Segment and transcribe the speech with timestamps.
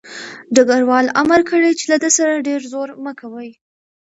[0.55, 3.49] ډګروال امر کړی چې له ده سره ډېر زور مه کوئ